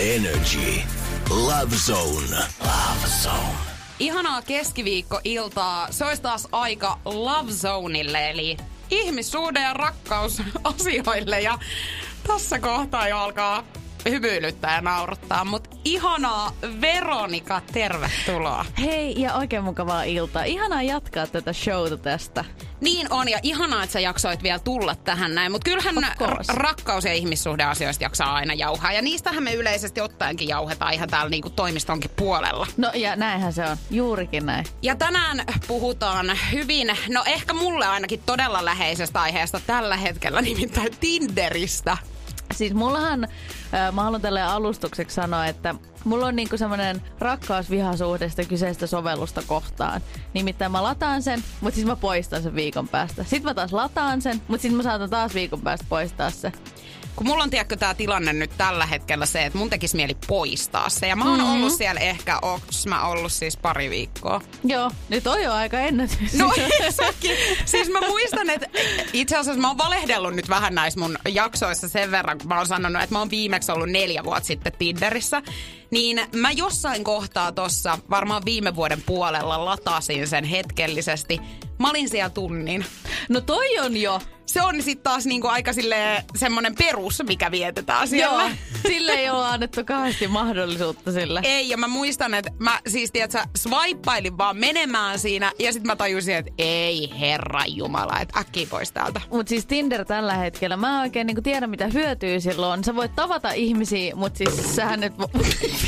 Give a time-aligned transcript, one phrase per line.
[0.00, 0.80] Energy.
[1.30, 2.36] Love Zone.
[2.60, 3.58] Love Zone.
[3.98, 5.88] Ihanaa keskiviikkoiltaa.
[5.92, 8.56] Se olisi taas aika Love Zoneille, eli
[8.90, 11.40] ihmissuhde- ja rakkausasioille.
[11.50, 11.58] Ja
[12.26, 13.64] tässä kohtaa jo alkaa
[14.08, 18.64] hymyilyttää ja naurattaa, mutta ihanaa Veronika, tervetuloa.
[18.80, 20.44] Hei ja oikein mukavaa iltaa.
[20.44, 22.44] Ihanaa jatkaa tätä showta tästä.
[22.80, 25.52] Niin on, ja ihanaa, että sä jaksoit vielä tulla tähän näin.
[25.52, 25.94] Mutta kyllähän
[26.26, 28.92] r- rakkaus- ja ihmissuhdeasioista jaksaa aina jauhaa.
[28.92, 32.66] Ja niistähän me yleisesti ottaenkin jauhetaan ihan täällä niinku toimistonkin puolella.
[32.76, 33.76] No ja näinhän se on.
[33.90, 34.64] Juurikin näin.
[34.82, 41.96] Ja tänään puhutaan hyvin, no ehkä mulle ainakin todella läheisestä aiheesta tällä hetkellä, nimittäin Tinderistä.
[42.54, 43.28] Siis mullahan,
[43.92, 50.00] mä haluan tälle alustukseksi sanoa, että mulla on niinku semmoinen rakkaus-vihasuhde sitä kyseistä sovellusta kohtaan.
[50.34, 53.22] Nimittäin mä lataan sen, mutta siis mä poistan sen viikon päästä.
[53.22, 56.52] Sitten mä taas lataan sen, mutta sitten mä saatan taas viikon päästä poistaa se.
[57.20, 60.88] Kun mulla on tiedätkö tää tilanne nyt tällä hetkellä se, että mun tekisi mieli poistaa
[60.88, 61.06] se.
[61.06, 61.52] Ja mä oon mm-hmm.
[61.54, 64.40] ollut siellä ehkä, onks mä ollut siis pari viikkoa.
[64.64, 66.34] Joo, nyt on jo aika ennätys.
[66.34, 66.52] No
[66.90, 67.36] sekin.
[67.64, 68.66] Siis mä muistan, että
[69.12, 72.66] itse asiassa mä oon valehdellut nyt vähän näissä mun jaksoissa sen verran, kun mä oon
[72.66, 75.42] sanonut, että mä oon viimeksi ollut neljä vuotta sitten Tinderissä.
[75.90, 81.40] Niin mä jossain kohtaa tossa, varmaan viime vuoden puolella, latasin sen hetkellisesti.
[81.78, 82.84] Mä olin siellä tunnin.
[83.28, 84.20] No toi on jo.
[84.46, 88.42] Se on sitten taas niinku aika sille semmonen perus, mikä vietetään siellä.
[88.42, 88.50] Joo,
[88.82, 91.40] sille ei ole annettu kauheasti mahdollisuutta sille.
[91.44, 95.96] Ei, ja mä muistan, että mä siis, tiedätkö, swipeailin vaan menemään siinä, ja sitten mä
[95.96, 99.20] tajusin, että ei herra jumala, että äkkiä pois täältä.
[99.30, 102.84] Mut siis Tinder tällä hetkellä, mä en oikein niinku tiedä mitä hyötyä silloin.
[102.84, 105.12] Sä voit tavata ihmisiä, mut siis sähän nyt...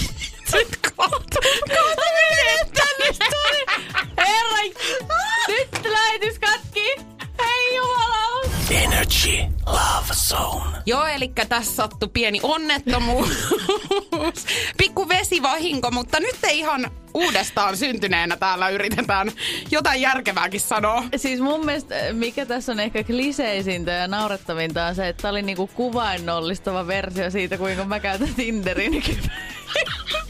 [0.97, 3.27] kohta, kohta menet tänne.
[4.19, 4.63] Herra,
[5.49, 6.97] nyt lähetys katki!
[7.39, 8.23] Hei jumala!
[8.71, 9.53] Energy.
[9.67, 10.79] Love Zone.
[10.87, 13.29] Joo, eli tässä sattui pieni onnettomuus.
[14.79, 19.33] Pikku vesivahinko, mutta nyt ei ihan uudestaan syntyneenä täällä yritetään
[19.71, 21.05] jotain järkevääkin sanoa.
[21.17, 25.43] Siis mun mielestä mikä tässä on ehkä kliseisintä ja naurettavinta on se, että tää oli
[25.43, 29.03] niinku kuvainnollistava versio siitä, kuinka mä käytän Tinderin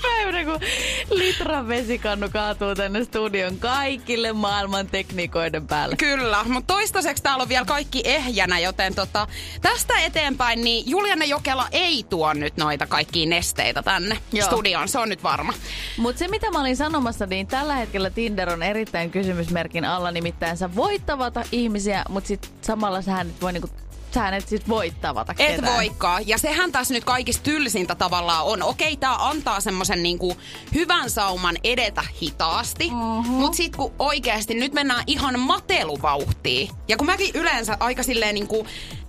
[0.02, 0.68] päivänä, kun
[1.10, 5.96] litran vesikannu kaatuu tänne studion kaikille maailman tekniikoiden päälle.
[5.96, 9.26] Kyllä, mutta toistaiseksi täällä on vielä kaikki ehjänä, joten tota,
[9.62, 14.46] tästä eteenpäin niin Juliana Jokela ei tuo nyt noita kaikkia nesteitä tänne Joo.
[14.46, 15.52] studioon, se on nyt varma.
[15.96, 20.10] Mutta se mitä mä olin sanomassa, niin tällä hetkellä Tinder on erittäin kysymysmerkin alla.
[20.10, 23.68] Nimittäin sä voit tavata ihmisiä, mutta sit samalla sähän et voi niinku,
[24.14, 25.74] sähän et sit voi tavata Et ketään.
[25.76, 26.28] voikaan.
[26.28, 28.62] Ja sehän tässä nyt kaikista tylsintä tavallaan on.
[28.62, 30.36] Okei, tämä antaa semmoisen niinku
[30.74, 32.84] hyvän sauman edetä hitaasti.
[32.92, 33.26] Uh-huh.
[33.26, 36.70] Mutta sitten kun oikeasti nyt mennään ihan mateluvauhtiin.
[36.88, 38.66] Ja kun mäkin yleensä aika silleen niinku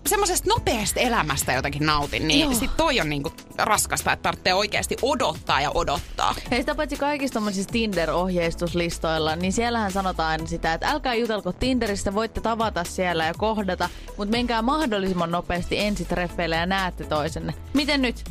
[0.08, 2.54] semmoisesta nopeasta elämästä jotenkin nautin, niin Joo.
[2.54, 6.36] sit toi on niinku raskasta, että tarvitsee oikeasti odottaa ja odottaa.
[6.52, 7.42] Ja sitä paitsi kaikissa
[7.72, 14.32] Tinder-ohjeistuslistoilla, niin siellähän sanotaan sitä, että älkää jutelko Tinderistä, voitte tavata siellä ja kohdata, mutta
[14.32, 17.54] menkää mahdollisimman nopeasti ensitreffeille ja näette toisenne.
[17.74, 18.24] Miten nyt?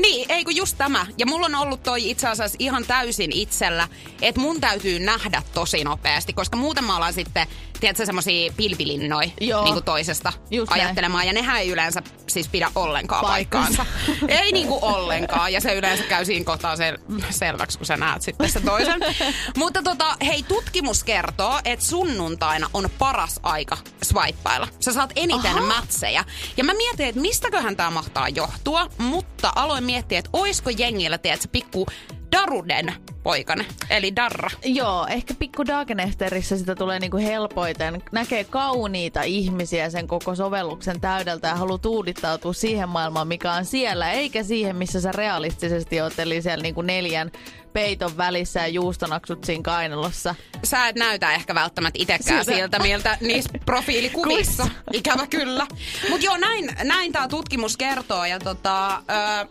[0.00, 1.06] Niin, ei kun just tämä.
[1.18, 3.88] Ja mulla on ollut toi itse asiassa ihan täysin itsellä,
[4.22, 7.46] että mun täytyy nähdä tosi nopeasti, koska muuten mä ollaan sitten,
[7.80, 9.64] tiedätkö, semmosia pilvilinnoja Joo.
[9.64, 10.82] niin kuin toisesta Just näin.
[10.82, 11.26] ajattelemaan.
[11.26, 13.86] Ja nehän ei yleensä siis pidä ollenkaan paikkaansa.
[14.28, 15.52] ei niinku ollenkaan.
[15.52, 19.00] Ja se yleensä käy siinä kohtaa sel- selväksi, kun sä näet sitten se toisen.
[19.56, 24.68] Mutta tota, hei, tutkimus kertoo, että sunnuntaina on paras aika swipeailla.
[24.80, 25.66] Sä saat eniten Aha.
[25.66, 26.24] mätsejä.
[26.56, 31.48] Ja mä mietin, että mistäköhän tämä mahtaa johtua, mutta aloin miettiä, että oisko jengillä, tiedätkö,
[31.52, 31.86] pikku
[32.32, 32.94] Daruden
[33.26, 34.50] poikane, eli Darra.
[34.64, 38.02] Joo, ehkä pikku Dagenefterissä sitä tulee niinku helpoiten.
[38.12, 44.12] Näkee kauniita ihmisiä sen koko sovelluksen täydeltä ja haluaa tuudittautua siihen maailmaan, mikä on siellä,
[44.12, 47.30] eikä siihen, missä sä realistisesti oot, eli siellä niinku neljän
[47.76, 50.34] peiton välissä ja juustonaksut siinä kainalossa.
[50.64, 52.60] Sä et näytä ehkä välttämättä itsekään Siltä.
[52.60, 54.68] siltä, miltä niissä profiilikuvissa.
[54.92, 55.66] Ikävä kyllä.
[56.10, 58.24] Mutta joo, näin, näin tämä tutkimus kertoo.
[58.24, 59.46] Ja tota, ö,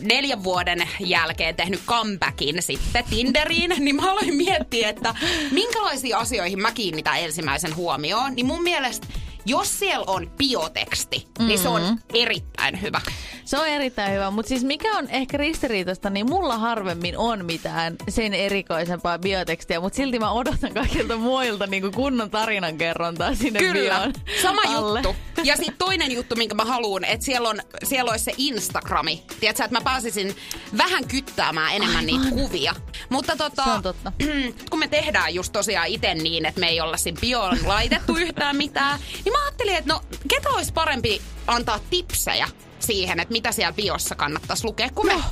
[0.00, 5.14] neljän vuoden jälkeen tehnyt comebackin sitten Tinderiin, niin mä aloin miettiä, että
[5.50, 8.34] minkälaisiin asioihin mä kiinnitän ensimmäisen huomioon.
[8.34, 9.06] Niin mun mielestä,
[9.48, 11.46] jos siellä on bioteksti, mm-hmm.
[11.48, 13.00] niin se on erittäin hyvä.
[13.44, 17.96] Se on erittäin hyvä, mutta siis mikä on ehkä ristiriitaista, niin mulla harvemmin on mitään
[18.08, 24.12] sen erikoisempaa biotekstiä, mutta silti mä odotan kaikilta muilta niin kunnon tarinankerrontaa sinne Kyllä, bioon
[24.42, 25.00] sama alle.
[25.04, 25.16] juttu.
[25.44, 29.22] Ja sitten toinen juttu, minkä mä haluan, että siellä, on, siellä olisi se Instagrami.
[29.40, 30.36] Tiedätkö, että mä pääsisin
[30.78, 32.06] vähän kyttäämään enemmän Aivan.
[32.06, 32.74] niitä kuvia.
[33.08, 34.12] Mutta tota, Se on totta.
[34.70, 38.56] kun me tehdään just tosiaan itse niin, että me ei olla siinä bioon laitettu yhtään
[38.56, 42.48] mitään, niin mä ajattelin, että no ketä olisi parempi antaa tipsejä
[42.80, 45.22] siihen, että mitä siellä biossa kannattaisi lukea kuin me.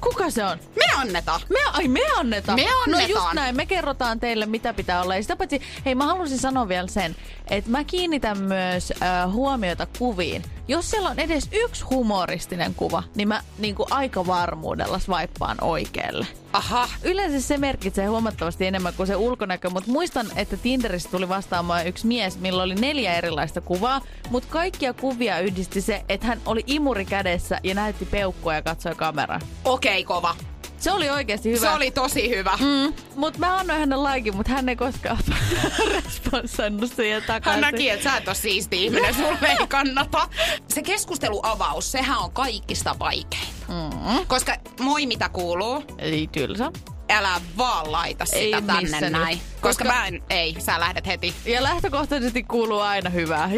[0.00, 0.58] Kuka se on?
[0.76, 1.40] Me annetaan.
[1.50, 2.58] Me, ai me annetaan.
[2.60, 3.10] Me No annetaan.
[3.10, 5.16] just näin, me kerrotaan teille mitä pitää olla.
[5.16, 7.16] Ja sitä paitsi, hei mä halusin sanoa vielä sen,
[7.50, 10.42] että mä kiinnitän myös äh, huomiota kuviin.
[10.68, 16.26] Jos siellä on edes yksi humoristinen kuva, niin mä niinku aika varmuudella swipaan oikealle.
[16.52, 16.88] Aha.
[17.02, 22.06] Yleensä se merkitsee huomattavasti enemmän kuin se ulkonäkö, mutta muistan, että Tinderissä tuli vastaamaan yksi
[22.06, 24.00] mies, millä oli neljä erilaista kuvaa,
[24.30, 28.94] mutta kaikkia kuvia yhdisti se, että hän oli imuri kädessä ja näytti peukkua ja katsoi
[28.94, 29.40] kameraan.
[29.64, 30.36] Okei, okay, kova.
[30.78, 31.60] Se oli oikeasti hyvä.
[31.60, 32.58] Se oli tosi hyvä.
[32.60, 35.18] Mm, mutta mä annoin hänelle laikin, mutta hän ei koskaan
[35.94, 37.64] responsannut siihen takaisin.
[37.64, 40.28] Hän näki, että sä et ole siisti ihminen, sulle ei kannata.
[40.68, 43.48] Se keskusteluavaus, sehän on kaikista vaikein.
[43.68, 44.26] Mm.
[44.26, 46.72] Koska moi mitä kuuluu, Eli tylsä.
[47.10, 49.38] Älä vaan laita sitä Ei tänne näin.
[49.38, 49.46] nyt.
[49.60, 51.34] Koska, Koska- mä en, ei, sä lähdet heti.
[51.44, 53.46] Ja lähtökohtaisesti kuuluu aina hyvää.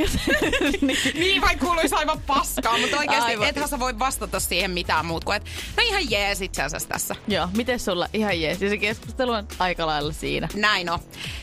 [0.81, 0.99] niin.
[1.15, 3.49] Niin, vai kuuluisi aivan paskaa, mutta oikeasti Aivan.
[3.49, 7.17] ethän sä voi vastata siihen mitään muut kuin, että no ihan jees itse asiassa tässä.
[7.29, 8.61] Joo, miten sulla ihan jees.
[8.63, 10.49] Ja se keskustelu on aika lailla siinä.
[10.55, 10.99] Näin on.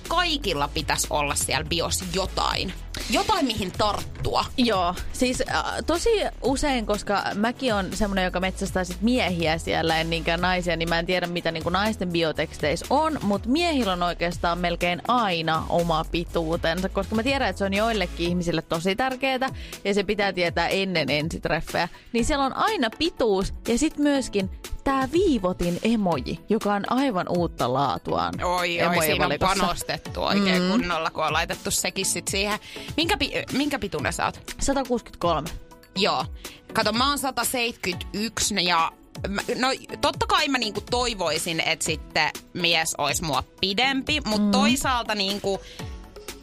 [0.08, 2.74] Kaikilla pitäisi olla siellä bios jotain.
[3.10, 4.46] Jotain, mihin tarttua.
[4.58, 6.10] Joo, siis äh, tosi
[6.44, 11.00] usein, koska mäkin on semmoinen, joka metsästää sit miehiä siellä, en niinkään naisia, niin mä
[11.00, 16.90] en tiedä, mitä niinku naisten bioteksteissä on, mutta miehillä on oikeastaan melkein aina oma pituutensa,
[16.90, 19.50] koska mä tiedän, että se on joillekin ihmisille tosi tärkeää,
[19.84, 21.90] ja se pitää tietää ennen ensitreffejä.
[22.14, 24.50] Niin siellä on aina pituus, ja sitten myöskin
[24.86, 28.34] tämä viivotin emoji, joka on aivan uutta laatuaan.
[28.44, 30.70] Oi, oi, siinä on panostettu oikein mm.
[30.70, 32.60] kunnolla, kun on laitettu sekin sit siihen.
[32.98, 34.40] Minkä, pi- minkä pituinen sä oot?
[34.62, 35.50] 163.
[35.96, 36.26] Joo.
[36.74, 38.92] Kato, mä oon 171 ja
[39.28, 39.68] mä- no
[40.02, 44.52] totta kai mä niinku toivoisin, että sitten mies olisi mua pidempi, mutta mm.
[44.52, 45.62] toisaalta niinku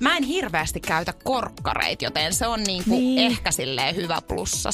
[0.01, 3.19] mä en hirveästi käytä korkkareita, joten se on niinku Niin.
[3.33, 4.71] ehkä silleen hyvä plussa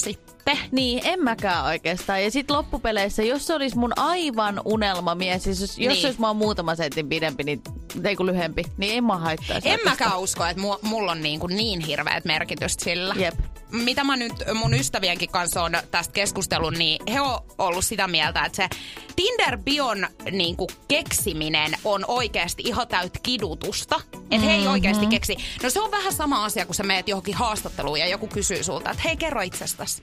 [0.56, 0.68] sitten.
[0.72, 2.24] Niin, en mäkään oikeastaan.
[2.24, 5.90] Ja sitten loppupeleissä, jos se olisi mun aivan unelmamies, siis jos, niin.
[5.90, 7.62] jos se olisi mä muutama sentin pidempi, niin,
[8.04, 9.68] ei kun lyhempi, niin en mä haittaisi.
[9.68, 13.14] En mäkään usko, että mu- mulla on niin, kuin niin hirveät merkitystä sillä.
[13.18, 13.34] Jep.
[13.72, 18.44] Mitä mä nyt mun ystävienkin kanssa on tästä keskustelun, niin he on ollut sitä mieltä,
[18.44, 18.68] että se
[19.16, 24.00] Tinder-bion niin kuin keksiminen on oikeasti ihan täyt kidutusta.
[24.30, 25.36] Että he ei oikeasti keksi.
[25.62, 28.90] No se on vähän sama asia, kun sä meet johonkin haastatteluun ja joku kysyy sulta,
[28.90, 30.02] että hei kerro itsestäsi.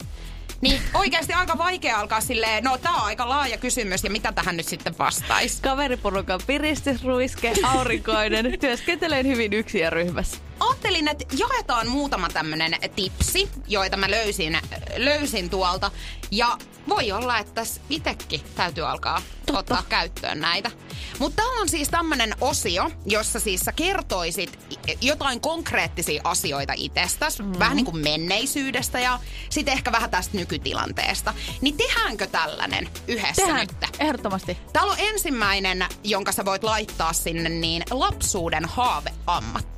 [0.62, 4.58] Niin oikeasti aika vaikea alkaa silleen, no tää on aika laaja kysymys ja mitä tähän
[4.58, 5.62] nyt sitten vastaisi.
[5.62, 10.45] Kaveriporukan piristysruiske, aurinkoinen, työskentelen hyvin yksin ja ryhmässä.
[10.86, 14.58] Ajattelin, että jaetaan muutama tämmönen tipsi, joita mä löysin,
[14.98, 15.92] löysin tuolta.
[16.32, 16.58] Ja
[16.90, 19.60] voi olla, että itekin täytyy alkaa Totta.
[19.60, 20.72] ottaa käyttöön näitä.
[21.20, 24.60] Mutta täällä on siis tämmönen osio, jossa siis sä kertoisit
[25.02, 27.60] jotain konkreettisia asioita itsestäsi, mm-hmm.
[27.60, 31.34] vähän niin kuin menneisyydestä ja sitten ehkä vähän tästä nykytilanteesta.
[31.62, 33.90] Niin tehdäänkö tällainen yhdessä Tehdään, nyt?
[34.00, 34.58] ehdottomasti.
[34.74, 39.75] Täällä on ensimmäinen, jonka sä voit laittaa sinne, niin lapsuuden haaveammatti.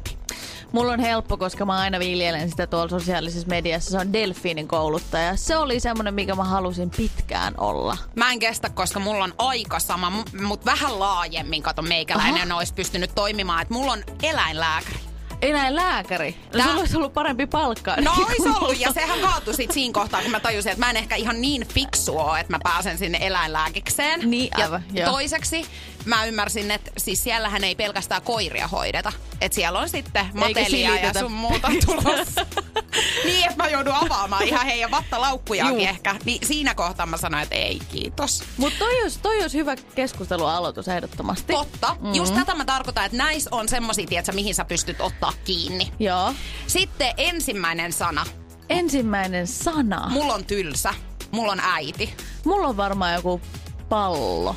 [0.72, 3.92] Mulla on helppo, koska mä aina viljelen sitä tuolla sosiaalisessa mediassa.
[3.92, 5.36] Se on delfiinin kouluttaja.
[5.36, 7.98] Se oli semmonen, mikä mä halusin pitkään olla.
[8.16, 13.12] Mä en kestä, koska mulla on aika sama, mutta vähän laajemmin, kato, meikäläinen olisi pystynyt
[13.16, 13.62] toimimaan.
[13.62, 15.00] Että mulla on eläinlääkäri.
[15.42, 16.36] Enää lääkäri.
[16.54, 17.96] No, Tää- sulla olisi ollut parempi palkka.
[18.02, 20.98] No kuin ollut, ja sehän kaatui sit siinä kohtaa, kun mä tajusin, että mä en
[20.98, 24.30] ehkä ihan niin fiksu oo, että mä pääsen sinne eläinlääkikseen.
[24.30, 25.12] Niin, aivan, ja joo.
[25.12, 25.66] toiseksi
[26.06, 29.12] mä ymmärsin, että siis siellähän ei pelkästään koiria hoideta.
[29.42, 32.46] Että siellä on sitten matelia ja sun muuta tulossa.
[33.26, 35.90] niin, että mä joudun avaamaan ihan heidän vattalaukkujaankin Juu.
[35.90, 36.16] ehkä.
[36.26, 38.44] Niin siinä kohtaa mä sanoin, että ei kiitos.
[38.58, 41.54] Mutta toi olisi, toi olisi hyvä keskustelualoitus ehdottomasti.
[41.54, 41.94] Totta.
[41.94, 42.14] Mm-hmm.
[42.14, 45.92] Just tätä mä tarkoitan, että näissä on semmosia, tiedätkö, mihin sä pystyt ottaa kiinni.
[46.00, 46.34] Joo.
[46.68, 48.26] Sitten ensimmäinen sana.
[48.70, 50.10] Ensimmäinen sana.
[50.10, 50.94] Mulla on tylsä.
[51.32, 52.14] Mulla on äiti.
[52.46, 53.42] Mulla on varmaan joku
[53.90, 54.56] pallo.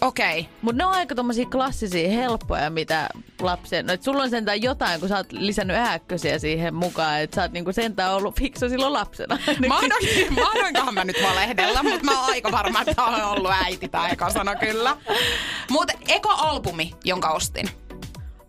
[0.00, 0.40] Okei.
[0.40, 0.52] Okay.
[0.62, 3.08] Mutta ne on aika tommosia klassisia, helppoja, mitä
[3.40, 3.86] lapsen...
[3.86, 7.42] No, et sulla on sentään jotain, kun sä oot lisännyt ääkkösiä siihen mukaan, että sä
[7.42, 9.38] oot niinku sentään ollut fiksu silloin lapsena.
[9.68, 14.10] Mahdoin, mahdoinkohan mä nyt valehdella, mutta mä oon aika varma, että on ollut äiti tai
[14.32, 14.96] sana kyllä.
[15.70, 17.70] Mutta eka albumi, jonka ostin.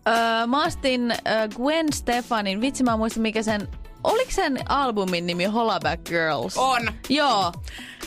[0.08, 3.68] Öö, mä ostin öö, Gwen Stefanin, vitsi mä en muista mikä sen,
[4.04, 6.58] oliko sen albumin nimi Hollaback Girls?
[6.58, 6.92] On.
[7.08, 7.52] Joo.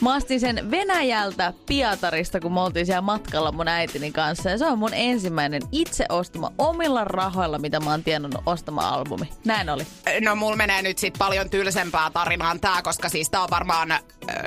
[0.01, 4.49] Mä ostin sen Venäjältä Pietarista, kun me oltiin siellä matkalla mun äitini kanssa.
[4.49, 9.29] Ja se on mun ensimmäinen itse ostama omilla rahoilla, mitä mä oon tienannut ostama albumi.
[9.45, 9.87] Näin oli.
[10.21, 14.01] No mulla menee nyt sit paljon tylsempää tarinaan tää, koska siis tää on varmaan äh,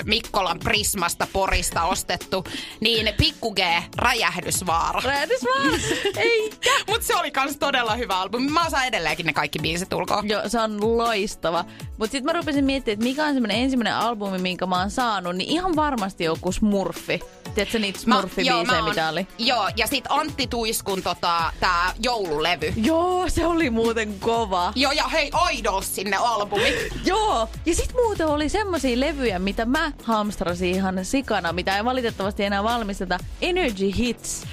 [0.04, 2.44] Mikkolan Prismasta Porista ostettu.
[2.80, 3.58] Niin Pikku G,
[3.98, 5.00] Räjähdysvaara.
[5.04, 5.80] Räjähdys vaan!
[6.16, 6.70] Eikä!
[6.88, 8.50] Mut se oli kans todella hyvä albumi.
[8.50, 10.22] Mä osaan edelleenkin ne kaikki biisit ulkoa.
[10.26, 11.64] Joo, se on loistava.
[11.98, 15.35] Mutta sitten mä rupesin miettimään, että mikä on semmoinen ensimmäinen albumi, minkä mä oon saanut,
[15.38, 17.20] niin ihan varmasti joku Smurfi.
[17.54, 19.26] tiedätkö niitä smurfibiisejä, mitä oli?
[19.38, 22.72] Joo, ja sit Antti Tuiskun tota, tää joululevy.
[22.76, 24.72] Joo, se oli muuten kova.
[24.74, 26.74] Joo, ja hei, Idols sinne albumi.
[27.04, 32.44] Joo, ja sit muuten oli semmosia levyjä, mitä mä hamstrasin ihan sikana, mitä ei valitettavasti
[32.44, 33.18] enää valmisteta.
[33.42, 34.44] Energy Hits.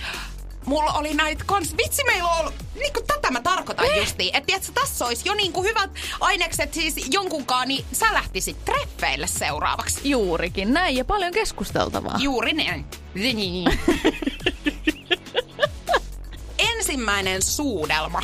[0.65, 3.97] Mulla oli näitä kans, vitsi meillä on ollut, niinku tätä mä tarkoitan Eh.
[3.97, 9.27] justiin, että tiedätkö, tässä olisi jo niinku hyvät ainekset siis jonkunkaan, niin sä lähtisit treffeille
[9.27, 9.99] seuraavaksi.
[10.09, 12.15] Juurikin näin, ja paljon keskusteltavaa.
[12.19, 12.85] Juuri näin.
[16.77, 18.21] Ensimmäinen suudelma.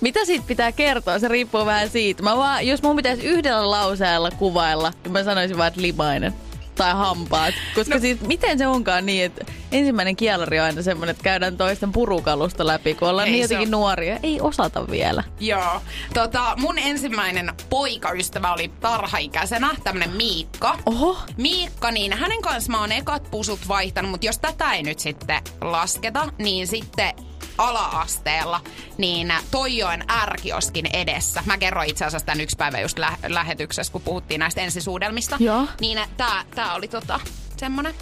[0.00, 1.18] Mitä siitä pitää kertoa?
[1.18, 2.22] Se riippuu vähän siitä.
[2.22, 6.34] Mä vaan, jos mun pitäisi yhdellä lauseella kuvailla, niin mä sanoisin vaan, että limainen.
[6.76, 7.54] Tai hampaat.
[7.74, 8.00] Koska no.
[8.00, 12.66] siitä, miten se onkaan niin, että ensimmäinen kielari on aina semmoinen, että käydään toisten purukalusta
[12.66, 14.18] läpi, kun ollaan Ei, niin jotenkin nuoria.
[14.22, 15.24] Ei osata vielä.
[15.40, 15.82] Joo.
[16.14, 20.78] Tota, mun ensimmäinen poikaystävä oli tarhaikäisenä, tämmönen Miikka.
[20.86, 21.16] Oho.
[21.36, 25.42] Miikka, niin hänen kanssa mä oon ekat pusut vaihtanut, mutta jos tätä ei nyt sitten
[25.60, 27.14] lasketa, niin sitten
[27.58, 28.60] ala-asteella,
[28.98, 31.42] niin Toijoen ärkioskin edessä.
[31.46, 35.36] Mä kerroin itse asiassa tämän yksi päivä just lä- lähetyksessä, kun puhuttiin näistä ensisuudelmista.
[35.40, 35.66] Joo.
[35.80, 37.20] Niin tää, tää oli tota,
[37.56, 37.94] semmonen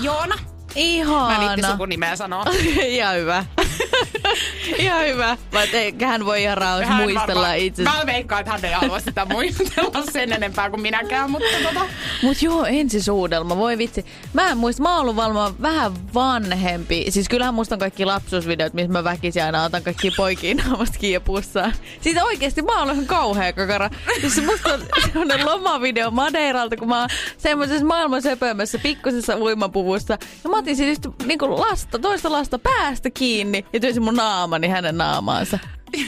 [0.00, 0.53] Joona.
[0.76, 1.38] Ihana.
[1.38, 2.44] Mä viitti sukunimeä sanoa.
[2.86, 3.44] ihan hyvä.
[4.78, 5.36] ihan hyvä.
[5.52, 7.82] Vai eikä hän voi ihan rauhassa Hän muistella varmaan- itse.
[7.82, 11.86] Mä veikkaan, että hän ei halua sitä muistella sen enempää kuin minäkään, mutta tota...
[12.22, 14.06] Mut joo, ensisuudelma, voi vitsi.
[14.32, 17.04] Mä en muista, mä oon ollut varmaan vähän vanhempi.
[17.08, 21.20] Siis kyllähän muistan kaikki lapsuusvideot, missä mä väkisin aina otan kaikki poikiin naamasta kiinni ja
[21.20, 21.72] pussaan.
[22.00, 23.90] Siis oikeesti mä oon ihan kauhea kakara.
[24.20, 30.18] Siis musta on semmonen lomavideo Madeiralta, kun mä oon semmoisessa maailman söpömässä pikkusessa uimapuvussa.
[30.44, 34.98] Ja mä otin siis niinku lasta, toista lasta päästä kiinni ja työnsin mun naamani hänen
[34.98, 35.58] naamaansa.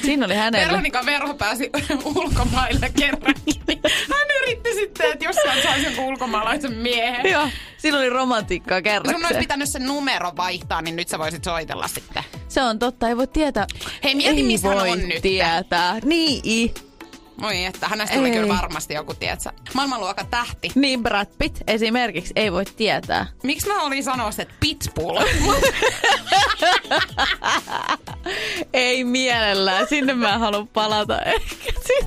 [0.03, 0.69] Siinä oli hänellä.
[0.69, 1.71] Veronika Verho pääsi
[2.15, 3.63] ulkomaille kerrankin.
[4.13, 7.33] Hän yritti sitten, että jos hän saisi jonkun ulkomaalaisen miehen.
[7.33, 11.89] Joo, siinä oli romantiikkaa Sun olisi pitänyt sen numero vaihtaa, niin nyt sä voisit soitella
[11.89, 12.23] sitten.
[12.49, 13.67] Se on totta, ei voi tietää.
[14.05, 15.23] Hei, mieti, ei missä hän voi on nyt.
[15.23, 15.99] tietää.
[16.05, 16.75] Niin.
[17.41, 18.37] Moi, että hänestä tulee Ei.
[18.37, 20.71] kyllä varmasti joku, tietsä, maailmanluokan tähti.
[20.75, 23.27] Niin Brad Pitt esimerkiksi ei voi tietää.
[23.43, 25.19] Miksi mä olin sanoa, että Pitbull?
[28.73, 32.07] Ei mielellään, sinne mä haluan palata ehkä sit.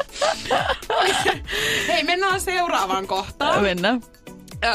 [1.88, 3.62] Hei, mennään seuraavaan kohtaan.
[3.62, 4.02] Mennään.
[4.64, 4.72] öö,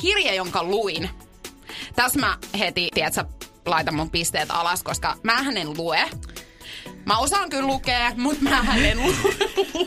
[0.00, 1.10] kirje, jonka luin.
[1.96, 3.24] Tässä mä heti, tiedätkö,
[3.66, 6.10] laitan mun pisteet alas, koska mä en lue.
[7.04, 8.98] Mä osaan kyllä lukea, mutta mä en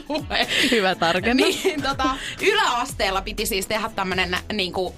[0.08, 0.48] lue.
[0.72, 1.64] Hyvä tarkennus.
[1.64, 2.10] Niin, tota,
[2.42, 4.96] yläasteella piti siis tehdä tämmönen niinku,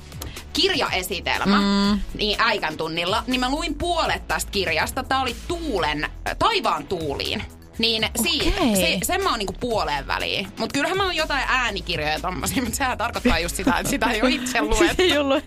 [0.54, 2.00] kirjaesitelmä mm.
[2.14, 5.04] niin äikän tunnilla, niin mä luin puolet tästä kirjasta.
[5.04, 6.10] Tää oli Tuulen,
[6.40, 7.44] Taivaan tuuliin.
[7.78, 8.76] Niin siitä, Okei.
[8.76, 10.48] se, sen mä oon niinku puoleen väliin.
[10.58, 14.12] Mutta kyllähän mä oon jotain äänikirjoja ja tommosia, mutta sehän tarkoittaa just sitä, että sitä
[14.12, 15.04] ei ole itse luettu.
[15.04, 15.44] ei ollut.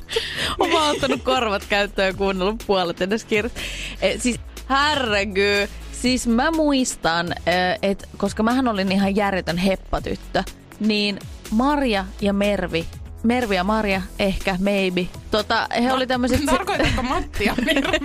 [0.59, 3.61] Olen vaan ottanut korvat käyttöön ja kuunnellut puolet edes kirjasta.
[4.01, 5.82] E, siis herregud.
[6.03, 7.35] Siis mä muistan,
[7.83, 10.45] että koska mähän olin ihan järjetön heppatyttö,
[10.81, 11.19] niin
[11.51, 12.87] Marja ja Mervi,
[13.23, 15.09] Mervi ja Marja, ehkä, maybe.
[15.31, 16.45] Tota, he oli tämmöiset...
[16.47, 18.01] Tarkoitatko Matti ja Mervi?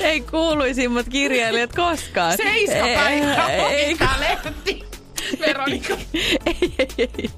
[0.00, 2.36] ei kuuluisimmat kirjailijat koskaan.
[2.36, 3.22] Seiska Ei,
[3.70, 4.93] ei, lehti.
[5.46, 5.94] Veronika.
[6.46, 7.30] ei, ei, ei.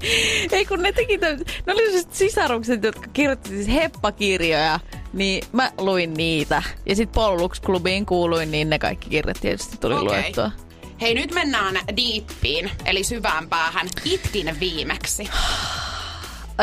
[0.53, 4.81] ei, kun ne teki tämmöset, ne oli sisarukset, jotka kirjoitti siis heppakirjoja,
[5.13, 6.63] niin mä luin niitä.
[6.87, 10.05] Ja sit Pollux klubiin kuuluin, niin ne kaikki kirjat tietysti tuli Okei.
[10.05, 10.51] luettua.
[11.01, 13.89] Hei, nyt mennään deepiin, eli syvään päähän.
[14.05, 15.29] Itkin viimeksi.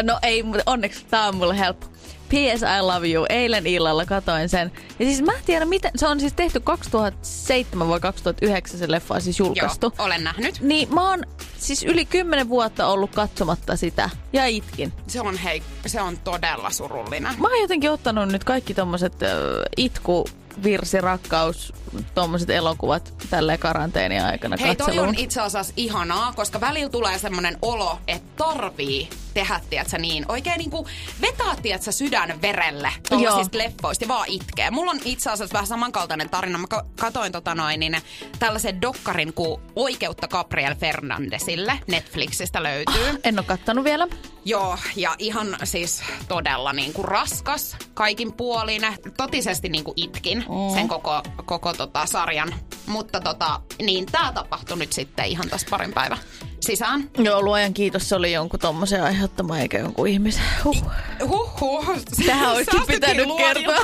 [0.04, 1.93] No ei, onneksi tää on mulle helppo.
[2.34, 2.62] P.S.
[2.62, 3.26] I Love You.
[3.30, 4.72] Eilen illalla katoin sen.
[5.00, 5.92] Ja siis mä en tiedä, miten...
[5.96, 9.94] Se on siis tehty 2007 vai 2009 se leffa on siis julkaistu.
[9.98, 10.62] Joo, olen nähnyt.
[10.62, 11.24] Niin mä oon
[11.58, 14.10] siis yli 10 vuotta ollut katsomatta sitä.
[14.34, 14.94] Ja itkin.
[15.08, 17.36] Se on, hei, se on todella surullinen.
[17.40, 19.30] Mä oon jotenkin ottanut nyt kaikki tommoset äh,
[19.78, 20.26] itku,
[20.64, 21.74] virsi, rakkaus,
[22.14, 27.58] tommoset elokuvat tälleen karanteeni aikana Hei, toi on itse asiassa ihanaa, koska välillä tulee semmoinen
[27.62, 30.88] olo, että tarvii tehdä, tiedätkö, niin oikein niinku
[31.22, 34.72] vetää, tiedätkö, sydän verelle tuollaisista leffoista ja vaan itkee.
[34.72, 36.58] Mulla on itse asiassa vähän samankaltainen tarina.
[36.58, 37.98] Mä ka- katoin tota noin, niin
[38.40, 41.80] tällaisen dokkarin kuin Oikeutta Gabriel Fernandesille.
[41.88, 43.20] Netflixistä löytyy.
[43.24, 44.08] En oo kattonut vielä.
[44.46, 48.82] Joo, ja ihan siis todella niin kuin raskas kaikin puolin.
[49.18, 50.74] Totisesti niin kuin itkin mm.
[50.74, 52.54] sen koko, koko tota sarjan.
[52.88, 56.18] Mutta tota, niin tämä tapahtui nyt sitten ihan tässä parin päivän
[56.66, 57.10] Sisään.
[57.18, 60.44] Joo, luojan kiitos, se oli jonkun tommosen aiheuttama eikä jonkun ihmisen.
[60.64, 60.86] Huh.
[61.28, 61.86] Huhhuh.
[62.26, 63.76] Tähän olisikin pitänyt kertoa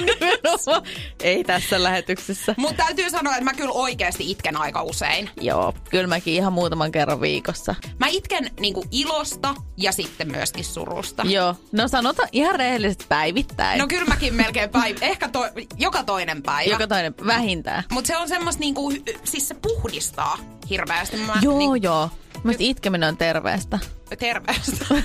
[0.00, 0.82] nimenomaan.
[1.22, 2.54] Ei tässä lähetyksessä.
[2.56, 5.30] Mutta täytyy sanoa, että mä kyllä oikeasti itken aika usein.
[5.40, 7.74] Joo, kyllä mäkin ihan muutaman kerran viikossa.
[7.98, 11.22] Mä itken niinku ilosta ja sitten myöskin surusta.
[11.26, 13.78] Joo, no sanotaan ihan rehellisesti päivittäin.
[13.78, 15.40] No kyllä mäkin melkein päivä, ehkä to,
[15.78, 16.70] joka toinen päivä.
[16.70, 17.84] Joka toinen vähintään.
[17.90, 18.92] Mutta se on semmoista niinku,
[19.24, 20.38] siis se puhdistaa
[20.70, 21.16] hirveästi.
[21.16, 22.10] Mä, Joo, niinku, joo.
[22.44, 23.78] Mielestäni itkeminen on terveestä.
[24.18, 24.86] Terveestä.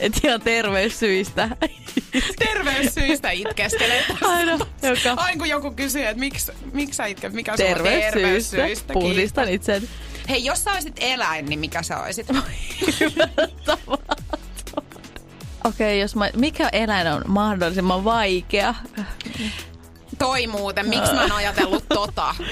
[0.00, 1.48] Et ihan terveyssyistä.
[2.38, 4.04] Terveyssyistä itkeskelet.
[4.22, 8.10] Aina, joka Aina kun joku kysyy, että miksi, miksi sä itket, mikä on terveyssyistä.
[8.10, 8.92] terveyssyistä.
[8.92, 9.88] Puhdistan itseäni.
[10.28, 12.26] Hei, jos sä olisit eläin, niin mikä sä olisit?
[15.64, 18.74] Okei, okay, jos mä, mikä eläin on mahdollisimman vaikea?
[20.18, 22.34] Toi muuten, miksi mä en ajatellut tota?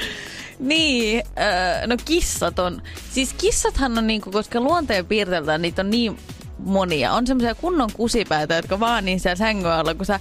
[0.58, 2.82] Niin, öö, no kissat on.
[3.10, 6.18] Siis kissathan on niinku, koska luonteen piirteiltään niitä on niin
[6.58, 7.12] monia.
[7.12, 10.20] On semmoisia kunnon kusipäitä, jotka vaan niin siellä sängyn alla, kun sä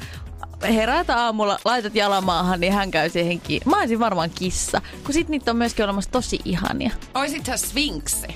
[0.64, 3.72] heräät aamulla, laitat jalamaahan, niin hän käy siihen kiinni.
[3.72, 6.92] Mä olisin varmaan kissa, kun sit niitä on myöskin olemassa tosi ihania.
[7.14, 8.28] Oisit sä sfinksi?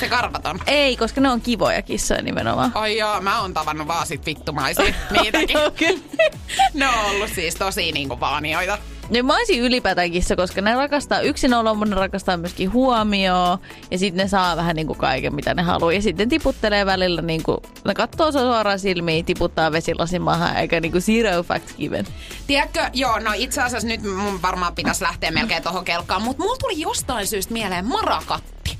[0.00, 0.60] Se karvaton.
[0.66, 2.72] Ei, koska ne on kivoja kissoja nimenomaan.
[2.74, 6.04] Ai joo, mä oon tavannut vaan sit vittumaisia niitäkin.
[6.74, 8.78] Ne on ollut siis tosi niinku vaanioita.
[9.10, 13.58] Ja mä olisin kissa, koska ne rakastaa yksinoloa, mutta ne rakastaa myöskin huomioon.
[13.90, 15.92] Ja sitten ne saa vähän niin kuin kaiken, mitä ne haluaa.
[15.92, 20.92] Ja sitten tiputtelee välillä, niin kuin, ne katsoo suoraan silmiin, tiputtaa vesilasin maahan, eikä niin
[20.92, 22.06] kuin zero facts given.
[22.46, 26.56] Tiedätkö, joo, no itse asiassa nyt mun varmaan pitäisi lähteä melkein tohon kelkaan, mutta mulla
[26.56, 28.78] tuli jostain syystä mieleen marakatti.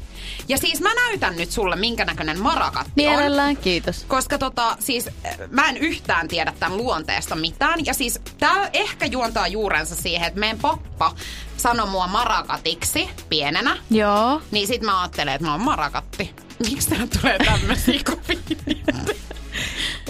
[0.48, 3.12] Ja siis mä näytän nyt sulle, minkä näköinen marakatti on.
[3.14, 4.04] Mielellään, kiitos.
[4.08, 7.86] Koska tota, siis äh, mä en yhtään tiedä tämän luonteesta mitään.
[7.86, 11.14] Ja siis tää ehkä juontaa juurensa siihen, että meidän pappa
[11.56, 13.76] sanoi mua marakatiksi pienenä.
[13.90, 14.42] Joo.
[14.50, 16.34] Niin sit mä ajattelen, että mä oon marakatti.
[16.58, 18.38] Miksi tää tulee tämmösiä kuvia?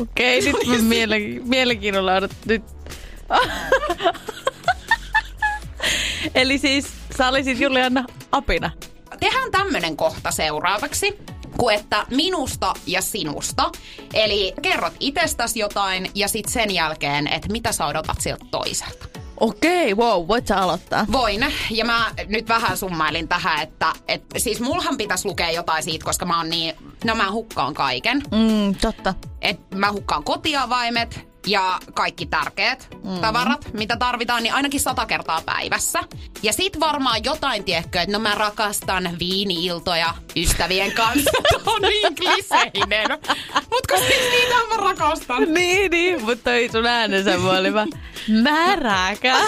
[0.00, 2.62] Okei, okay, nyt mä mielen, mielenkiinnolla odot nyt.
[6.34, 6.86] Eli siis
[7.18, 8.70] sä olisit Juliana apina.
[9.72, 11.18] Tämmönen kohta seuraavaksi
[11.56, 13.70] kuin että minusta ja sinusta.
[14.14, 19.06] Eli kerrot itsestäsi jotain ja sitten sen jälkeen, että mitä sä odotat siltä toiselta.
[19.40, 21.06] Okei, okay, wow, voit sä aloittaa?
[21.12, 21.46] Voin.
[21.70, 26.26] Ja mä nyt vähän summailin tähän, että et, siis mulhan pitäisi lukea jotain siitä, koska
[26.26, 28.22] mä oon niin, no mä hukkaan kaiken.
[28.30, 29.14] Mm, totta.
[29.40, 33.20] Et mä hukkaan kotiavaimet ja kaikki tärkeät mm.
[33.20, 36.00] tavarat, mitä tarvitaan, niin ainakin sata kertaa päivässä.
[36.42, 41.31] Ja sit varmaan jotain, tiedätkö, että no mä rakastan viini-iltoja ystävien kanssa.
[41.50, 43.11] Tämä on niin kliseinen.
[43.70, 45.55] Mut kun siis niitä mä rakastan.
[45.55, 47.87] Niin, niin, mutta toi sun äänensä oli mä
[48.42, 49.37] märäkä.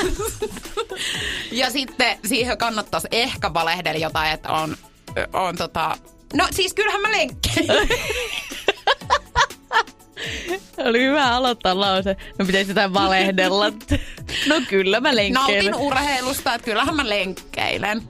[1.52, 4.76] Ja sitten siihen kannattaisi ehkä valehdella jotain, että on,
[5.33, 5.96] on tota...
[6.35, 7.88] No siis kyllähän mä lenkkeilen.
[10.85, 12.16] Oli hyvä aloittaa lause.
[12.38, 13.66] No pitäisi jotain valehdella.
[14.49, 15.70] No kyllä mä lenkkeilen.
[15.70, 18.03] Nautin urheilusta, että kyllähän mä lenkkeilen.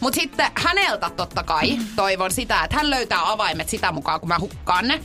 [0.00, 4.38] Mutta sitten häneltä totta kai toivon sitä, että hän löytää avaimet sitä mukaan, kun mä
[4.38, 5.00] hukkaan ne.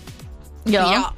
[0.66, 0.92] Joo.
[0.94, 1.12] Ja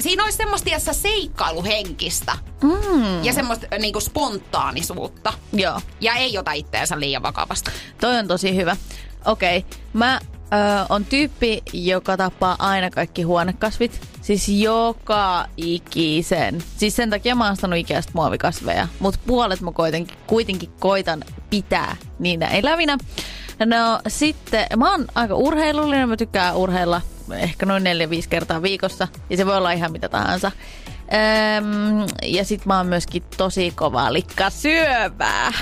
[0.00, 2.32] siinä olisi semmoista tiessä seikkailuhenkistä
[2.62, 3.24] Mm.
[3.24, 5.32] ja semmoista niinku spontaanisuutta.
[5.52, 5.80] Joo.
[6.00, 7.70] Ja ei ota itteensä liian vakavasti.
[8.00, 8.76] Toi on tosi hyvä.
[9.24, 10.20] Okei, mä
[10.52, 14.00] ö, on tyyppi, joka tappaa aina kaikki huonekasvit.
[14.22, 16.62] Siis joka ikisen.
[16.76, 18.88] Siis sen takia mä oon ostanut muovikasveja.
[18.98, 22.98] Mutta puolet mä kuitenkin, kuitenkin koitan pitää niinä elävinä.
[23.64, 27.00] No sitten, mä oon aika urheilullinen, mä tykkään urheilla
[27.32, 27.86] ehkä noin 4-5
[28.28, 29.08] kertaa viikossa.
[29.30, 30.52] Ja se voi olla ihan mitä tahansa.
[31.58, 35.52] Öm, ja sit mä oon myöskin tosi kova likka syövää.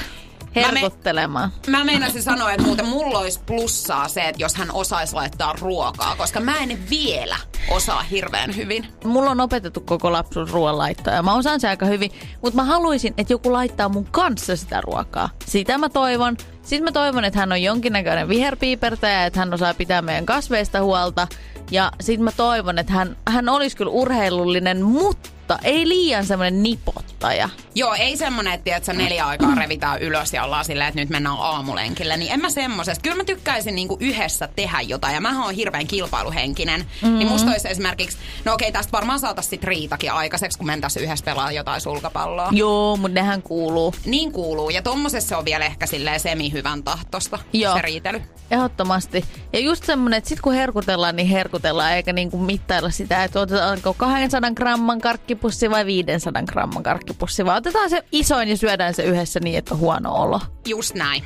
[0.56, 1.52] Herkuttelemaan.
[1.66, 6.16] Mä meinasin sanoa, että muuten mulla olisi plussaa se, että jos hän osaisi laittaa ruokaa,
[6.16, 7.36] koska mä en vielä
[7.70, 8.86] osaa hirveän hyvin.
[9.04, 12.10] Mulla on opetettu koko lapsuus ruoanlaittoa ja mä osaan se aika hyvin,
[12.42, 15.30] mutta mä haluaisin, että joku laittaa mun kanssa sitä ruokaa.
[15.46, 16.36] Sitä mä toivon.
[16.62, 21.28] Sitten mä toivon, että hän on jonkinnäköinen viherpiipertäjä, että hän osaa pitää meidän kasveista huolta.
[21.70, 26.62] Ja sitten mä toivon, että hän, hän olisi kyllä urheilullinen, mutta ei liian semmoinen
[27.16, 27.48] nipottaja.
[27.74, 31.36] Joo, ei semmonen, että sä neljä aikaa revitään ylös ja ollaan silleen, että nyt mennään
[31.38, 32.16] aamulenkille.
[32.16, 33.02] Niin en mä semmosesta.
[33.02, 35.14] Kyllä mä tykkäisin niinku yhdessä tehdä jotain.
[35.14, 36.80] Ja mä oon hirveän kilpailuhenkinen.
[36.80, 37.18] Mm-hmm.
[37.18, 41.24] Niin musta olisi esimerkiksi, no okei, tästä varmaan saataisiin sit riitakin aikaiseksi, kun mentäisiin yhdessä
[41.24, 42.48] pelaa jotain sulkapalloa.
[42.52, 43.94] Joo, mutta nehän kuuluu.
[44.04, 44.70] Niin kuuluu.
[44.70, 47.74] Ja tommosessa on vielä ehkä silleen semi-hyvän tahtosta Joo.
[47.76, 48.22] se riitely.
[48.50, 49.24] Ehdottomasti.
[49.52, 53.94] Ja just semmonen, että sit kun herkutellaan, niin herkutellaan, eikä niinku mittailla sitä, että otetaanko
[53.94, 57.05] 200 gramman karkkipussi vai 500 gramman karkkipussi,
[57.44, 60.40] vaan otetaan se isoin ja syödään se yhdessä niin, että on huono olo.
[60.66, 61.24] Just näin.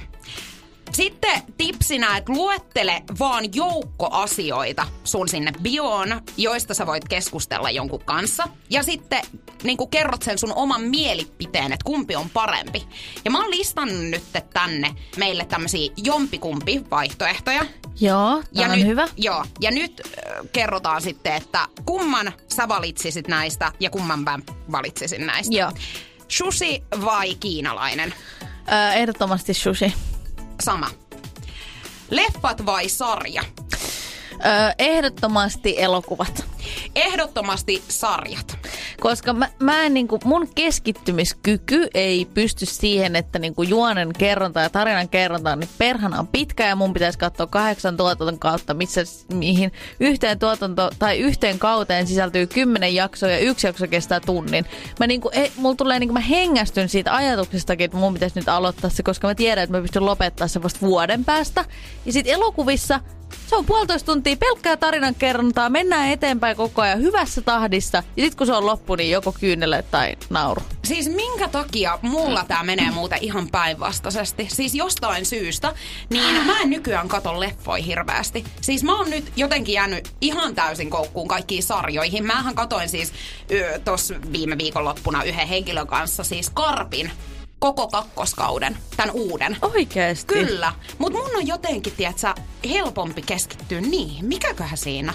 [0.92, 8.04] Sitten tipsinä, että luettele vaan joukko asioita sun sinne bioon, joista sä voit keskustella jonkun
[8.04, 8.48] kanssa.
[8.70, 9.22] Ja sitten
[9.62, 12.86] niin kerrot sen sun oman mielipiteen, että kumpi on parempi.
[13.24, 14.22] Ja mä oon listannut nyt
[14.52, 17.66] tänne meille tämmöisiä jompikumpi vaihtoehtoja.
[18.00, 19.08] Joo, ja on nyt, hyvä.
[19.16, 24.38] Joo, ja nyt äh, kerrotaan sitten, että kumman sä valitsisit näistä ja kumman mä
[24.72, 25.56] valitsisin näistä.
[25.56, 25.72] Joo.
[26.28, 28.14] Sushi vai kiinalainen?
[28.72, 29.94] Öö, ehdottomasti sushi.
[30.60, 30.90] Sama.
[32.10, 33.42] Leffat vai sarja?
[34.46, 36.44] Öö, ehdottomasti elokuvat.
[36.94, 38.58] Ehdottomasti sarjat.
[39.00, 44.70] Koska mä, mä en, niinku, mun keskittymiskyky ei pysty siihen, että niinku juonen kerronta ja
[44.70, 49.00] tarinan kerronta on niin perhana on pitkä ja mun pitäisi katsoa kahdeksan tuotanton kautta, missä,
[49.34, 54.64] mihin yhteen tuotanto tai yhteen kauteen sisältyy kymmenen jaksoa ja yksi jakso kestää tunnin.
[55.00, 58.90] Mä niinku, ei, mulla tulee niinku, mä hengästyn siitä ajatuksestakin, että mun pitäisi nyt aloittaa
[58.90, 61.64] se, koska mä tiedän, että mä pystyn lopettaa se vasta vuoden päästä.
[62.06, 63.00] Ja sitten elokuvissa
[63.46, 68.02] se on puolitoista tuntia pelkkää tarinan kerrontaa, mennään eteenpäin koko ajan hyvässä tahdissa.
[68.16, 70.62] Ja sitten kun se on loppu, niin joko kyynele tai nauru.
[70.84, 74.46] Siis minkä takia mulla tää menee muuten ihan päinvastaisesti?
[74.50, 75.74] Siis jostain syystä,
[76.10, 78.44] niin mä en nykyään kato leffoi hirveästi.
[78.60, 82.26] Siis mä oon nyt jotenkin jäänyt ihan täysin koukkuun kaikkiin sarjoihin.
[82.26, 83.12] Mähän katoin siis
[83.84, 87.10] tuossa viime viikonloppuna yhden henkilön kanssa siis Karpin
[87.60, 89.56] koko kakkoskauden, tämän uuden.
[89.62, 90.34] Oikeesti?
[90.34, 90.72] Kyllä.
[90.98, 92.34] Mutta mun on jotenkin, tiedätkö,
[92.68, 94.24] helpompi keskittyä niihin.
[94.24, 95.14] Mikäköhän siinä?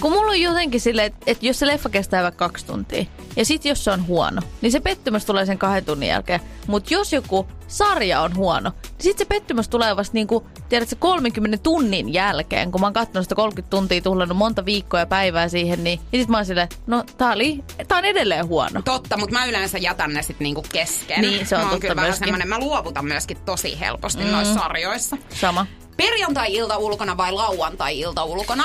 [0.00, 3.04] Kun mulla on jotenkin silleen, että, että jos se leffa kestää vaikka kaksi tuntia,
[3.36, 6.40] ja sit jos se on huono, niin se pettymys tulee sen kahden tunnin jälkeen.
[6.66, 11.58] Mutta jos joku sarja on huono, niin sit se pettymys tulee vasta niinku, tiedätkö, 30
[11.58, 15.84] tunnin jälkeen, kun mä oon katsonut sitä 30 tuntia, tuhlannut monta viikkoa ja päivää siihen,
[15.84, 18.82] niin ja sit mä oon silleen, no tää, oli, tää on edelleen huono.
[18.82, 21.20] Totta, mutta mä yleensä jätän ne sit niinku kesken.
[21.20, 22.48] Niin, se on mä totta myöskin.
[22.48, 24.30] mä luovutan myöskin tosi helposti mm.
[24.30, 25.16] noissa sarjoissa.
[25.34, 25.66] Sama.
[25.96, 28.64] Perjantai-ilta ulkona vai lauantai-ilta ulkona?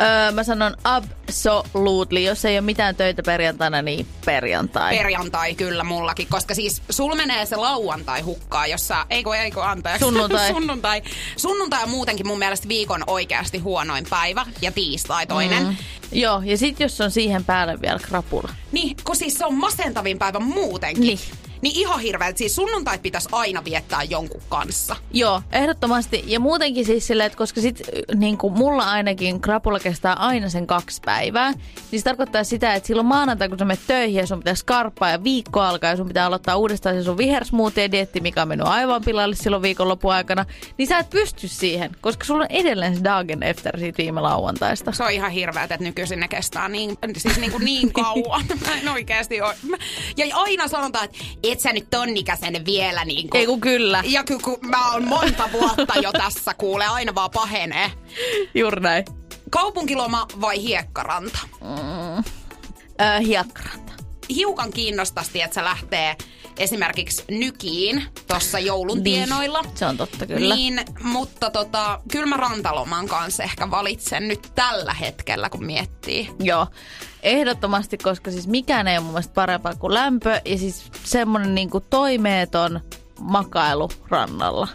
[0.00, 2.20] Öö, mä sanon absolutely.
[2.20, 4.96] Jos ei ole mitään töitä perjantaina, niin perjantai.
[4.96, 10.04] Perjantai kyllä mullakin, koska siis sul menee se lauantai hukkaa, jossa, eikö, eikö, anteeksi.
[10.04, 10.48] Sunnuntai.
[10.54, 11.02] sunnuntai.
[11.36, 15.62] Sunnuntai on muutenkin mun mielestä viikon oikeasti huonoin päivä ja tiistai toinen.
[15.62, 15.76] Mm.
[16.12, 18.48] Joo, ja sit jos on siihen päälle vielä krapula.
[18.72, 21.02] Niin, kun siis se on masentavin päivä muutenkin.
[21.02, 21.47] Niin.
[21.62, 24.96] Niin ihan hirveä, että siis sunnuntait pitäisi aina viettää jonkun kanssa.
[25.12, 26.24] Joo, ehdottomasti.
[26.26, 27.82] Ja muutenkin siis silleen, että koska sit
[28.14, 31.52] niin kuin mulla ainakin krapula kestää aina sen kaksi päivää,
[31.90, 35.10] niin se tarkoittaa sitä, että silloin maanantai, kun sä menet töihin ja sun pitää skarppaa
[35.10, 39.02] ja viikko alkaa ja sun pitää aloittaa uudestaan se sun vihersmoothie-dietti, mikä on mennyt aivan
[39.04, 40.44] pilalle silloin viikonlopun aikana,
[40.78, 44.92] niin sä et pysty siihen, koska sulla on edelleen se dagen efter siitä viime lauantaista.
[44.92, 48.44] Se on ihan hirveä, että nykyisin ne kestää niin, siis niin, kuin niin kauan.
[48.66, 49.54] Mä en oikeasti ole.
[50.16, 51.18] Ja aina sanotaan, että
[51.52, 53.40] et sä nyt ton ikäisen vielä niin kuin.
[53.40, 54.02] Ei kun kyllä.
[54.06, 57.90] Ja kun, kun mä oon monta vuotta jo tässä, kuule, aina vaan pahenee.
[58.54, 59.04] Juuri näin.
[59.50, 61.38] Kaupunkiloma vai hiekkaranta?
[63.00, 63.92] Öö, hiekkaranta.
[64.30, 66.16] Hiukan kiinnostaisi, että se lähtee
[66.58, 69.62] esimerkiksi nykiin tuossa joulun tienoilla.
[69.74, 70.54] Se on totta kyllä.
[70.54, 76.30] Niin, mutta tota, kyllä mä rantaloman kanssa ehkä valitsen nyt tällä hetkellä, kun miettii.
[76.40, 76.66] Joo,
[77.22, 81.80] ehdottomasti, koska siis mikään ei ole mun mielestä parempaa kuin lämpö ja siis semmonen niinku
[81.80, 82.80] toimeeton
[83.20, 84.68] makailu rannalla.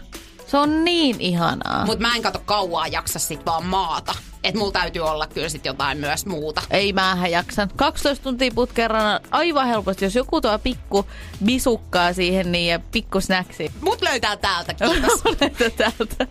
[0.54, 1.86] Se on niin ihanaa.
[1.86, 4.14] Mutta mä en kato kauaa jaksa sit vaan maata.
[4.44, 6.62] Et mulla täytyy olla kyllä sit jotain myös muuta.
[6.70, 7.70] Ei mähän jaksan.
[7.76, 10.04] 12 tuntia putkerana aivan helposti.
[10.04, 11.06] Jos joku tuo pikku
[11.44, 13.72] bisukkaa siihen niin ja pikku snacksi.
[13.80, 15.22] Mut löytää täältä, kiitos.
[15.24, 16.26] Olette täältä.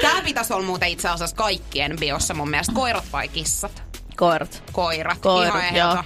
[0.00, 2.72] Tää pitäisi olla muuten itse asiassa kaikkien biossa mun mielestä.
[2.72, 3.82] Koirat vai kissat?
[4.16, 4.62] Koirat.
[4.72, 5.18] Koirat.
[5.18, 6.04] Koirat, Ihan joo.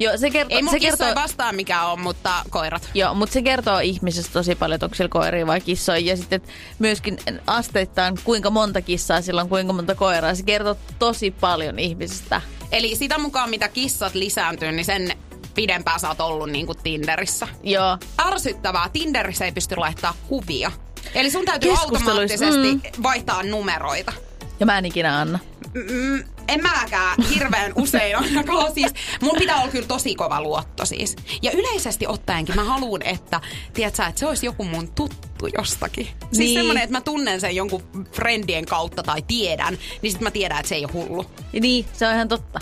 [0.00, 2.90] Joo, se kertoo, Ei mun se kertoo, vastaan mikä on, mutta koirat.
[2.94, 5.98] Joo, mutta se kertoo ihmisestä tosi paljon, että onko sillä koiria vai kissoja.
[5.98, 6.40] Ja sitten
[6.78, 10.34] myöskin asteittain, kuinka monta kissaa sillä on, kuinka monta koiraa.
[10.34, 12.40] Se kertoo tosi paljon ihmisestä.
[12.72, 15.12] Eli sitä mukaan mitä kissat lisääntyy, niin sen
[15.54, 17.48] pidempään sä oot ollut niin kuin Tinderissä.
[17.62, 18.88] Joo, Ärsyttävää.
[18.92, 20.70] Tinderissä ei pysty laittaa kuvia.
[21.14, 23.02] Eli sun täytyy automaattisesti mm.
[23.02, 24.12] vaihtaa numeroita.
[24.60, 25.38] ja mä en ikinä anna.
[25.74, 28.72] Mm, en mäkään hirveän usein ainakaan.
[28.80, 31.16] Siis, mun pitää olla kyllä tosi kova luotto siis.
[31.42, 33.40] Ja yleisesti ottaenkin mä haluan, että,
[33.74, 36.06] tiedätkö, että se olisi joku mun tuttu jostakin.
[36.06, 36.54] Siis Niin.
[36.58, 37.82] semmonen, että mä tunnen sen jonkun
[38.12, 41.26] friendien kautta tai tiedän, niin sit mä tiedän, että se ei ole hullu.
[41.52, 42.58] Ja niin, se on ihan totta.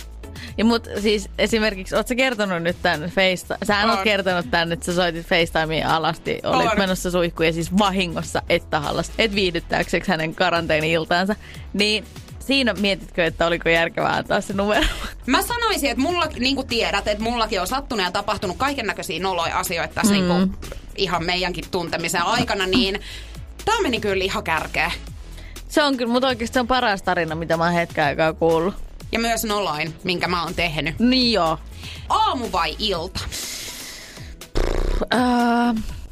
[0.58, 4.86] Ja mut siis esimerkiksi, oot sä kertonut nyt tän FaceTime, sä oot kertonut tän, että
[4.86, 6.78] sä soitit FaceTimeen alasti, olit On.
[6.78, 11.36] menossa suihkuun ja siis vahingossa et tahallasta, et viihdyttääkseksi hänen karanteeni-iltaansa.
[11.72, 12.04] Niin
[12.48, 14.86] siinä mietitkö, että oliko järkevää antaa se numero?
[15.26, 19.20] Mä sanoisin, että mulla, niin kuin tiedät, että mullakin on sattunut ja tapahtunut kaiken näköisiä
[19.20, 20.20] noloja asioita tässä mm.
[20.20, 23.00] niin kuin, ihan meidänkin tuntemisen aikana, niin
[23.68, 24.90] Tää meni kyllä ihan kärkeä.
[25.68, 28.74] Se on kyllä, mutta oikeasti se on paras tarina, mitä mä oon hetken aikaa kuullut.
[29.12, 30.98] Ja myös noloin, minkä mä oon tehnyt.
[30.98, 31.58] Niin joo.
[32.08, 33.20] Aamu vai ilta?
[35.14, 35.20] Öö,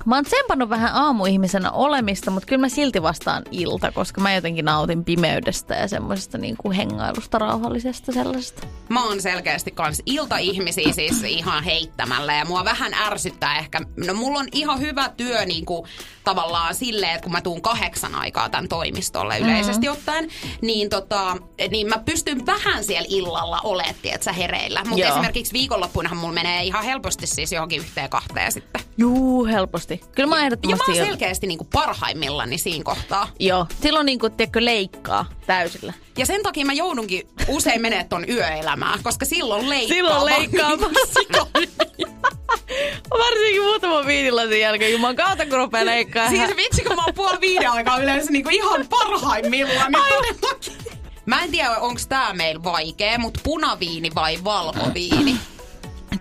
[0.06, 4.64] mä oon tsempannut vähän aamuihmisenä olemista, mutta kyllä mä silti vastaan ilta, koska mä jotenkin
[4.64, 8.66] nautin pimeydestä ja semmoisesta niin kuin hengailusta, rauhallisesta sellaisesta.
[8.88, 13.80] Mä oon selkeästi kans iltaihmisiä siis ihan heittämällä ja mua vähän ärsyttää ehkä.
[14.06, 15.88] No mulla on ihan hyvä työ niin kuin,
[16.24, 19.98] tavallaan silleen, että kun mä tuun kahdeksan aikaa tämän toimistolle yleisesti mm-hmm.
[19.98, 20.28] ottaen,
[20.62, 21.36] niin, tota,
[21.70, 24.84] niin mä pystyn vähän siellä illalla oletti, että sä hereillä.
[24.84, 28.85] Mutta esimerkiksi viikonloppuinahan mulla menee ihan helposti siis johonkin yhteen kahteen sitten.
[28.98, 30.00] Juu, helposti.
[30.14, 30.92] Kyllä mä Ja ehdottomasti...
[30.92, 33.28] mä oon selkeästi niin kuin parhaimmillani siinä kohtaa.
[33.40, 35.92] Joo, silloin niin kuin, tiedätkö, leikkaa täysillä.
[36.18, 39.96] Ja sen takia mä joudunkin usein menee ton yöelämään, koska silloin leikkaa.
[39.96, 40.90] Silloin leikkaa niinku
[43.18, 46.28] Varsinkin muutaman viinilasin jälkeen, juman kautta kun rupeaa leikkaa.
[46.28, 49.92] Siis vitsi, kun mä oon puoli viiden aikaa yleensä niinku ihan parhaimmillaan.
[49.92, 50.36] Niin.
[51.26, 55.36] Mä en tiedä, onko tää meillä vaikea, mutta punaviini vai valkoviini?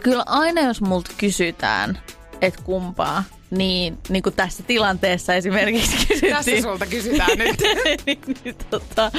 [0.04, 2.00] Kyllä aina jos multa kysytään,
[2.46, 6.34] että kumpaa, niin, niin kuin tässä tilanteessa esimerkiksi kysyttiin.
[6.36, 7.62] Tässä sulta kysytään nyt.
[8.06, 9.12] niin, niin, tota,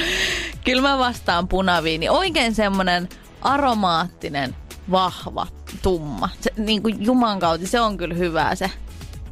[0.65, 2.09] kyllä mä vastaan punaviini.
[2.09, 3.09] Oikein semmonen
[3.41, 4.55] aromaattinen,
[4.91, 5.47] vahva,
[5.81, 6.29] tumma.
[6.41, 8.71] Se, niin kuin Juman kautta, se on kyllä hyvää se.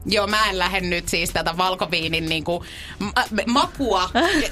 [0.05, 2.65] Joo, mä en lähde nyt siis tätä valkoviinin niinku
[2.99, 4.09] ma- makua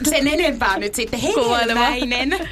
[0.09, 1.19] sen enempää nyt sitten
[1.59, 2.49] hedelmäinen.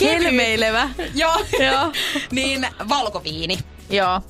[0.00, 0.90] Helmeilevä.
[1.14, 1.36] Joo.
[1.60, 1.92] Joo.
[2.30, 3.58] niin valkoviini.
[3.90, 4.20] Joo.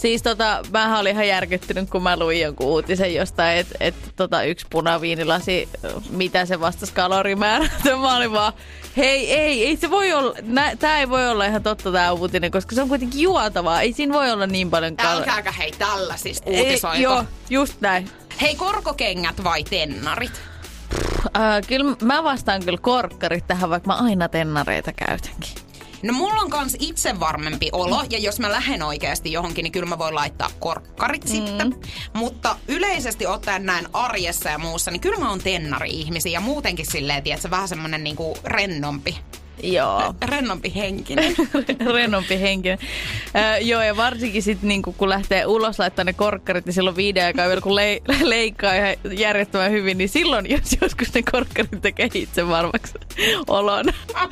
[0.00, 4.42] Siis tota, mä olin ihan järkyttynyt, kun mä luin jonkun uutisen jostain, että et, tota,
[4.42, 5.68] yksi punaviinilasi,
[6.10, 7.68] mitä se vastasi kalorimäärä.
[8.00, 8.52] Mä olin vaan,
[8.96, 12.50] hei, ei, ei se voi olla, nä, tää ei voi olla ihan totta tää uutinen,
[12.50, 13.80] koska se on kuitenkin juotavaa.
[13.80, 15.30] Ei siinä voi olla niin paljon kaloreita.
[15.30, 17.02] Älkääkä hei tällaisista uutisoiko.
[17.02, 18.10] Joo, just näin.
[18.40, 20.42] Hei, korkokengät vai tennarit?
[21.36, 25.69] Äh, kyllä mä vastaan kyllä korkkarit tähän, vaikka mä aina tennareita käytänkin.
[26.02, 29.86] No mulla on kans itse varmempi olo, ja jos mä lähden oikeasti johonkin, niin kyllä
[29.86, 31.30] mä voin laittaa korkkarit mm.
[31.30, 31.74] sitten.
[32.14, 37.22] Mutta yleisesti ottaen näin arjessa ja muussa, niin kyllä mä oon tennari-ihmisiä, ja muutenkin silleen,
[37.22, 39.18] tiedätkö, vähän semmonen niinku rennompi.
[39.62, 40.14] Joo.
[40.24, 41.34] Rennompi henkinen.
[41.94, 42.78] rennompi henkinen.
[43.36, 47.24] Öö, joo, ja varsinkin sitten niinku, kun lähtee ulos laittaa ne korkkarit, niin silloin viiden
[47.24, 52.08] aikaa vielä kun le- leikkaa ihan järjettömän hyvin, niin silloin jos joskus ne korkkarit tekee
[52.14, 52.92] itse varmaksi
[53.48, 53.84] olon.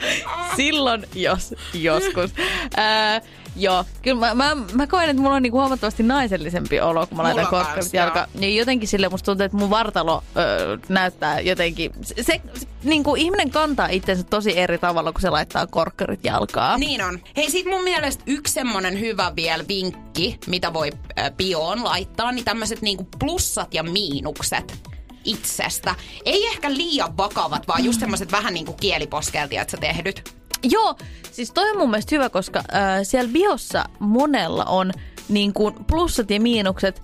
[0.57, 2.31] silloin jos joskus.
[2.79, 3.21] Öö,
[3.63, 7.23] joo, kyllä mä, mä, mä koen, että mulla on niinku huomattavasti naisellisempi olo, kun mä
[7.23, 8.05] laitan Mulla korkkarit kans, joo.
[8.05, 8.29] jalkaan.
[8.35, 11.93] Niin jotenkin sille musta tuntuu, että mun vartalo öö, näyttää jotenkin...
[12.03, 12.41] Se, se
[12.85, 16.81] niin kuin ihminen kantaa itsensä tosi eri tavalla, kun se laittaa korkkarit jalkaan.
[16.81, 17.21] Niin on.
[17.37, 22.45] Hei, sit mun mielestä yksi semmonen hyvä vielä vinkki, mitä voi äh, bioon laittaa, niin
[22.45, 24.89] tämmöiset niinku plussat ja miinukset
[25.25, 25.95] itsestä.
[26.25, 30.38] Ei ehkä liian vakavat, vaan just semmoiset vähän niinku kieliposkeltia, että sä tehdyt.
[30.63, 30.95] Joo,
[31.33, 32.65] siis toi on mun mielestä hyvä, koska äh,
[33.03, 34.93] siellä biossa monella on
[35.29, 37.03] niin kuin plussat ja miinukset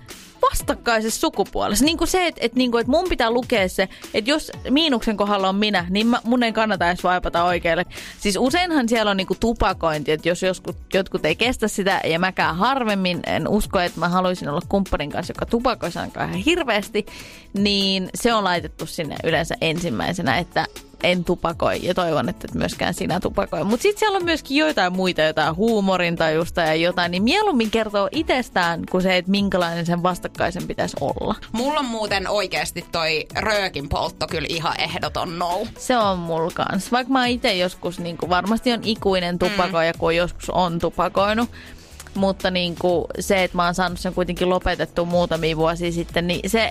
[0.51, 1.85] vastakkaisessa sukupuolessa.
[1.85, 5.17] Niin kuin se, että, että, niin kuin, että mun pitää lukea se, että jos miinuksen
[5.17, 7.85] kohdalla on minä, niin mä, mun ei kannata edes vaipata oikealle.
[8.21, 12.19] Siis useinhan siellä on niin kuin tupakointi, että jos joskus, jotkut ei kestä sitä ja
[12.19, 17.07] mäkään harvemmin, en usko, että mä haluaisin olla kumppanin kanssa, joka tupakoisi ainakaan ihan hirveästi,
[17.55, 20.67] niin se on laitettu sinne yleensä ensimmäisenä, että
[21.05, 23.65] en tupakoi ja toivon, että et myöskään sinä tupakoi.
[23.65, 28.83] Mutta sitten siellä on myöskin joitain muita, jotain huumorintajusta ja jotain, niin mieluummin kertoo itsestään
[28.91, 30.03] kuin se, että minkälainen sen
[30.39, 31.35] vastakkaisen pitäisi olla.
[31.53, 35.67] Mulla on muuten oikeasti toi röökin poltto kyllä ihan ehdoton no.
[35.79, 36.93] Se on mulla kans.
[36.93, 39.99] Vaikka mä itse joskus, niin kuin, varmasti on ikuinen tupakoija, mm.
[39.99, 41.51] kun joskus on tupakoinut.
[42.15, 46.51] Mutta niin kuin, se, että mä oon saanut sen kuitenkin lopetettua muutamia vuosia sitten, niin
[46.51, 46.71] se,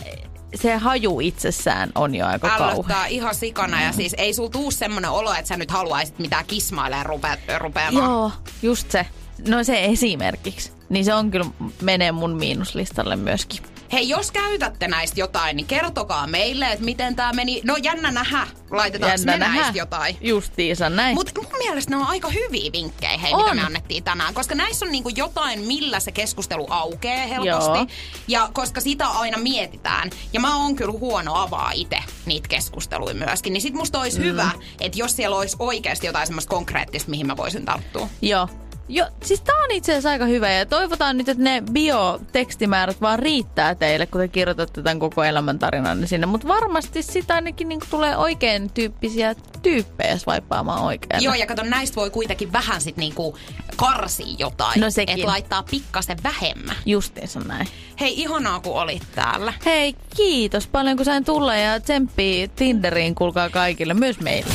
[0.56, 2.74] se haju itsessään on jo aika kauhea.
[2.74, 6.46] Ällöttää ihan sikana ja siis ei sul tuu semmonen olo, että sä nyt haluaisit mitään
[6.46, 8.10] kismailemaan rupe, rupeamaan.
[8.10, 9.06] Joo, just se.
[9.48, 10.72] No se esimerkiksi.
[10.94, 11.46] Niin se on kyllä,
[11.82, 13.60] menee mun miinuslistalle myöskin.
[13.94, 17.62] Hei, jos käytätte näistä jotain, niin kertokaa meille, että miten tämä meni.
[17.64, 20.18] No jännä nähdä, laitetaanko me näistä jotain.
[20.22, 21.16] Justiinsa näin.
[21.16, 23.42] Mutta mun mielestä ne on aika hyviä vinkkejä, hei, On.
[23.44, 24.34] mitä me annettiin tänään.
[24.34, 27.78] Koska näissä on niinku jotain, millä se keskustelu aukeaa helposti.
[27.78, 27.88] Joo.
[28.28, 30.10] Ja koska sitä aina mietitään.
[30.34, 33.54] Ja mä oon kyllä huono avaa itse niitä keskusteluja myöskin.
[33.54, 34.26] Niin sit musta olisi mm.
[34.26, 34.52] hyvä,
[34.82, 38.08] että jos siellä olisi oikeasti jotain semmoista konkreettista, mihin mä voisin tarttua.
[38.22, 38.48] Joo.
[38.88, 43.20] Jo, siis tää on itse asiassa aika hyvä ja toivotaan nyt, että ne biotekstimäärät vaan
[43.20, 46.28] riittää teille, kun te kirjoitatte tämän koko elämäntarinanne sinne.
[46.28, 51.24] Mutta varmasti sitä ainakin niin tulee oikein tyyppisiä tyyppejä swipaamaan oikein.
[51.24, 53.38] Joo, ja kato, näistä voi kuitenkin vähän sit niinku
[53.76, 54.82] karsia jotain.
[54.82, 55.16] No sekin.
[55.16, 56.76] Että laittaa pikkasen vähemmän.
[56.86, 57.68] Justiinsa näin.
[58.00, 59.54] Hei, ihanaa kun olit täällä.
[59.66, 64.54] Hei, kiitos paljon kun sain tulla ja tsemppii Tinderiin, kuulkaa kaikille, myös meille.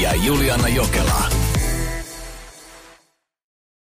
[0.00, 1.43] Ja Juliana Jokela.